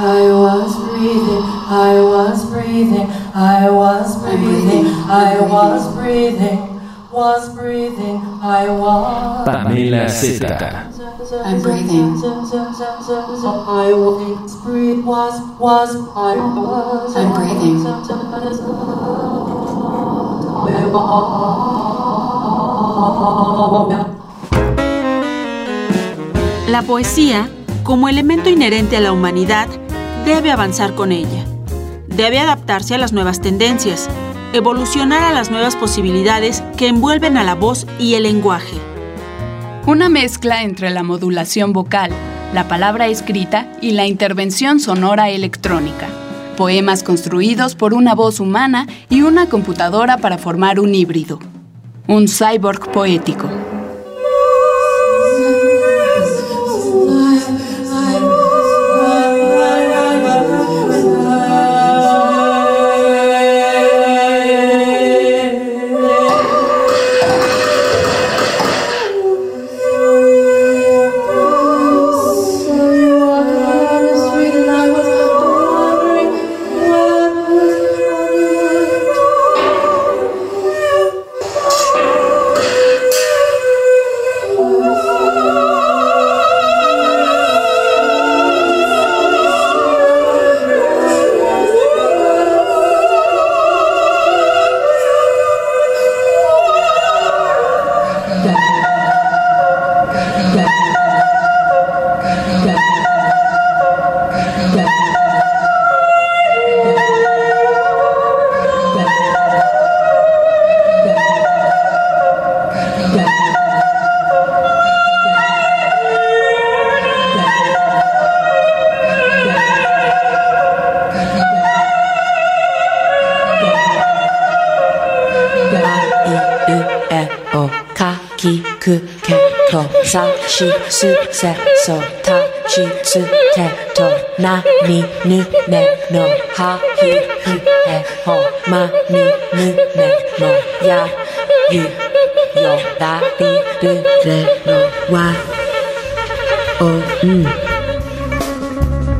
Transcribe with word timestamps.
I 0.00 0.30
was 0.30 0.78
breathing. 0.78 1.42
I 1.42 2.00
was 2.00 2.46
breathing. 2.48 3.10
I 3.34 3.68
was 3.68 4.16
breathing. 4.22 4.86
I 5.10 5.40
was 5.40 5.92
breathing. 5.96 6.80
Was 7.10 7.52
breathing. 7.52 8.22
I 8.40 8.70
was. 8.70 9.44
Pamela 9.44 10.08
Z. 10.08 10.46
I'm 11.42 11.60
breathing. 11.60 12.14
I 12.14 13.92
was 13.92 14.54
breathe. 14.62 15.04
Was 15.04 15.40
was 15.58 15.90
I 16.14 16.36
was. 16.36 17.16
I'm 17.16 17.34
breathing. 17.34 17.82
La 26.68 26.82
poesía, 26.82 27.48
como 27.82 28.08
elemento 28.08 28.48
inherente 28.48 28.96
a 28.96 29.00
la 29.00 29.12
humanidad, 29.12 29.68
debe 30.28 30.50
avanzar 30.50 30.94
con 30.94 31.10
ella. 31.10 31.46
Debe 32.06 32.38
adaptarse 32.38 32.94
a 32.94 32.98
las 32.98 33.14
nuevas 33.14 33.40
tendencias, 33.40 34.10
evolucionar 34.52 35.22
a 35.22 35.32
las 35.32 35.50
nuevas 35.50 35.74
posibilidades 35.74 36.62
que 36.76 36.88
envuelven 36.88 37.38
a 37.38 37.44
la 37.44 37.54
voz 37.54 37.86
y 37.98 38.12
el 38.12 38.24
lenguaje. 38.24 38.76
Una 39.86 40.10
mezcla 40.10 40.64
entre 40.64 40.90
la 40.90 41.02
modulación 41.02 41.72
vocal, 41.72 42.10
la 42.52 42.68
palabra 42.68 43.06
escrita 43.06 43.72
y 43.80 43.92
la 43.92 44.06
intervención 44.06 44.80
sonora 44.80 45.30
electrónica. 45.30 46.08
Poemas 46.58 47.02
construidos 47.02 47.74
por 47.74 47.94
una 47.94 48.14
voz 48.14 48.38
humana 48.38 48.86
y 49.08 49.22
una 49.22 49.48
computadora 49.48 50.18
para 50.18 50.36
formar 50.36 50.78
un 50.78 50.94
híbrido. 50.94 51.38
Un 52.06 52.28
cyborg 52.28 52.92
poético. 52.92 53.48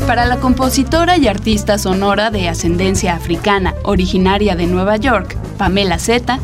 Para 0.06 0.24
la 0.24 0.38
compositora 0.40 1.18
y 1.18 1.28
artista 1.28 1.76
sonora 1.76 2.30
de 2.30 2.48
ascendencia 2.48 3.14
africana 3.14 3.74
originaria 3.82 4.56
de 4.56 4.66
Nueva 4.66 4.96
York, 4.96 5.36
Pamela 5.58 5.98
Zeta, 5.98 6.38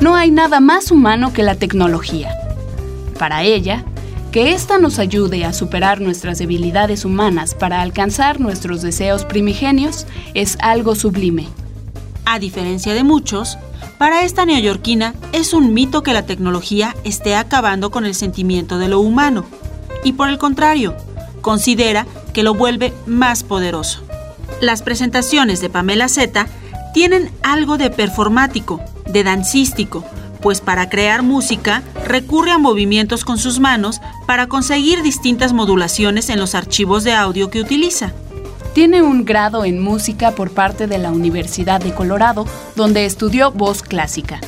no 0.00 0.16
hay 0.16 0.30
nada 0.30 0.60
más 0.60 0.90
humano 0.90 1.34
que 1.34 1.42
la 1.42 1.54
tecnología. 1.54 2.41
Para 3.22 3.44
ella, 3.44 3.84
que 4.32 4.52
ésta 4.52 4.78
nos 4.78 4.98
ayude 4.98 5.44
a 5.44 5.52
superar 5.52 6.00
nuestras 6.00 6.38
debilidades 6.38 7.04
humanas 7.04 7.54
para 7.54 7.80
alcanzar 7.80 8.40
nuestros 8.40 8.82
deseos 8.82 9.24
primigenios 9.24 10.08
es 10.34 10.58
algo 10.60 10.96
sublime. 10.96 11.46
A 12.24 12.40
diferencia 12.40 12.94
de 12.94 13.04
muchos, 13.04 13.58
para 13.96 14.24
esta 14.24 14.44
neoyorquina 14.44 15.14
es 15.30 15.52
un 15.52 15.72
mito 15.72 16.02
que 16.02 16.12
la 16.14 16.26
tecnología 16.26 16.96
esté 17.04 17.36
acabando 17.36 17.92
con 17.92 18.06
el 18.06 18.16
sentimiento 18.16 18.78
de 18.78 18.88
lo 18.88 18.98
humano, 18.98 19.44
y 20.02 20.14
por 20.14 20.28
el 20.28 20.38
contrario, 20.38 20.96
considera 21.42 22.08
que 22.32 22.42
lo 22.42 22.54
vuelve 22.54 22.92
más 23.06 23.44
poderoso. 23.44 24.02
Las 24.60 24.82
presentaciones 24.82 25.60
de 25.60 25.70
Pamela 25.70 26.08
Z 26.08 26.48
tienen 26.92 27.30
algo 27.44 27.78
de 27.78 27.90
performático, 27.90 28.80
de 29.06 29.22
dancístico, 29.22 30.04
pues 30.42 30.60
para 30.60 30.90
crear 30.90 31.22
música 31.22 31.82
recurre 32.04 32.50
a 32.50 32.58
movimientos 32.58 33.24
con 33.24 33.38
sus 33.38 33.60
manos 33.60 34.00
para 34.26 34.48
conseguir 34.48 35.02
distintas 35.02 35.52
modulaciones 35.52 36.28
en 36.28 36.38
los 36.38 36.54
archivos 36.54 37.04
de 37.04 37.14
audio 37.14 37.48
que 37.48 37.60
utiliza. 37.60 38.12
Tiene 38.74 39.02
un 39.02 39.24
grado 39.24 39.64
en 39.64 39.80
música 39.80 40.32
por 40.32 40.50
parte 40.50 40.86
de 40.86 40.98
la 40.98 41.10
Universidad 41.10 41.80
de 41.80 41.94
Colorado, 41.94 42.46
donde 42.74 43.06
estudió 43.06 43.52
voz 43.52 43.82
clásica. 43.82 44.40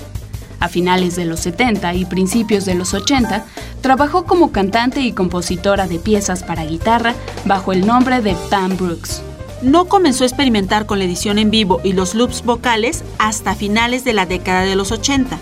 A 0.61 0.69
finales 0.69 1.15
de 1.15 1.27
los 1.27 1.41
70 1.41 1.95
y 1.95 2.07
principios 2.07 2.65
de 2.65 2.75
los 2.75 2.95
80, 2.95 3.45
trabajó 3.83 4.25
como 4.25 4.51
cantante 4.51 5.01
y 5.03 5.13
compositora 5.13 5.87
de 5.87 5.99
piezas 5.99 6.43
para 6.43 6.65
guitarra 6.65 7.15
bajo 7.45 7.73
el 7.73 7.87
nombre 7.87 8.23
de 8.23 8.35
Pam 8.49 8.77
Brooks. 8.79 9.23
No 9.61 9.87
comenzó 9.87 10.25
a 10.25 10.27
experimentar 10.27 10.87
con 10.87 10.99
la 10.99 11.05
edición 11.05 11.39
en 11.39 11.51
vivo 11.51 11.81
y 11.85 11.93
los 11.93 12.15
loops 12.15 12.43
vocales 12.45 13.05
hasta 13.19 13.55
finales 13.55 14.05
de 14.05 14.15
la 14.15 14.25
década 14.25 14.63
de 14.63 14.75
los 14.75 14.91
80 14.91 15.39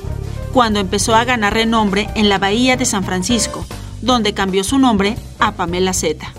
cuando 0.52 0.80
empezó 0.80 1.14
a 1.14 1.24
ganar 1.24 1.54
renombre 1.54 2.08
en 2.14 2.28
la 2.28 2.38
bahía 2.38 2.76
de 2.76 2.84
San 2.84 3.04
Francisco, 3.04 3.64
donde 4.02 4.34
cambió 4.34 4.64
su 4.64 4.78
nombre 4.78 5.16
a 5.38 5.52
Pamela 5.52 5.92
Z. 5.92 6.32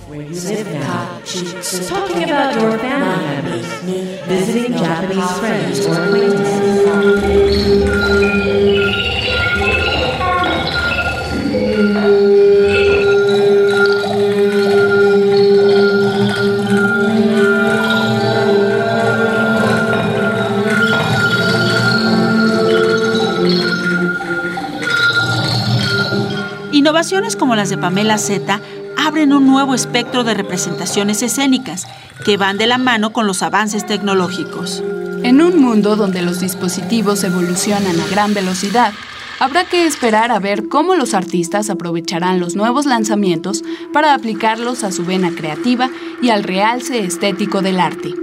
Innovaciones 26.84 27.38
como 27.38 27.56
las 27.56 27.70
de 27.70 27.78
Pamela 27.78 28.18
Z 28.18 28.59
abren 28.97 29.32
un 29.32 29.47
nuevo 29.47 29.74
espectro 29.74 30.26
de 30.26 30.34
representaciones 30.34 31.24
escénicas 31.24 31.88
que 32.26 32.35
van 32.35 32.58
de 32.58 32.68
la 32.68 32.78
mano 32.78 33.14
con 33.14 33.26
los 33.26 33.41
avances 33.41 33.85
tecnológicos. 33.85 34.84
En 35.24 35.41
un 35.41 35.62
mundo 35.62 35.96
donde 35.96 36.22
los 36.22 36.41
dispositivos 36.41 37.24
evolucionan 37.24 37.97
a 38.02 38.08
gran 38.08 38.34
velocidad, 38.34 38.91
habrá 39.40 39.64
que 39.64 39.85
esperar 39.85 40.30
a 40.34 40.40
ver 40.40 40.68
cómo 40.68 40.96
los 40.96 41.14
artistas 41.14 41.70
aprovecharán 41.70 42.41
los 42.41 42.58
nuevos 42.58 42.85
lanzamientos 42.85 43.64
para 43.94 44.14
aplicarlos 44.14 44.84
a 44.84 44.91
su 44.91 45.06
vena 45.06 45.32
creativa 45.34 45.90
y 46.22 46.32
al 46.32 46.44
realce 46.44 47.06
estético 47.06 47.62
del 47.62 47.80
arte. 47.80 48.14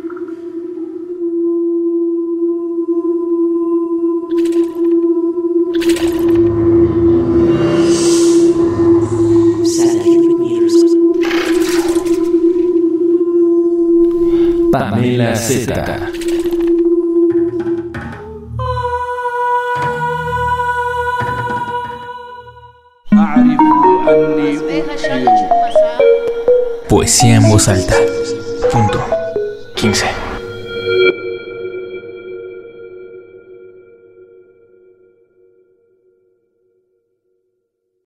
Pamela 15.01 15.35
Z. 15.35 15.97
Poesía 26.87 27.37
en 27.37 27.49
voz 27.49 27.69
alta. 27.69 27.95
Punto. 28.71 29.03
15. 29.75 30.30